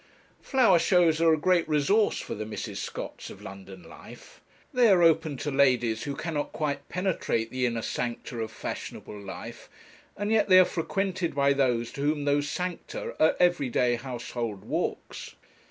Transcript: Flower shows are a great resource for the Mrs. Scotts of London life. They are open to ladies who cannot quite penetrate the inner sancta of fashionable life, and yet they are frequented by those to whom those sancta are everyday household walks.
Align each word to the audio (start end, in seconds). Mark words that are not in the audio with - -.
Flower 0.41 0.79
shows 0.79 1.21
are 1.21 1.31
a 1.31 1.37
great 1.37 1.69
resource 1.69 2.19
for 2.19 2.33
the 2.33 2.43
Mrs. 2.43 2.77
Scotts 2.77 3.29
of 3.29 3.39
London 3.39 3.83
life. 3.83 4.41
They 4.73 4.87
are 4.89 5.03
open 5.03 5.37
to 5.37 5.51
ladies 5.51 6.05
who 6.05 6.15
cannot 6.15 6.51
quite 6.51 6.89
penetrate 6.89 7.51
the 7.51 7.67
inner 7.67 7.83
sancta 7.83 8.39
of 8.39 8.49
fashionable 8.49 9.21
life, 9.23 9.69
and 10.17 10.31
yet 10.31 10.49
they 10.49 10.57
are 10.57 10.65
frequented 10.65 11.35
by 11.35 11.53
those 11.53 11.91
to 11.91 12.01
whom 12.01 12.25
those 12.25 12.49
sancta 12.49 13.13
are 13.23 13.35
everyday 13.39 13.93
household 13.93 14.63
walks. 14.65 15.35